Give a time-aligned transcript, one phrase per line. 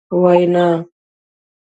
[0.21, 0.67] وینا...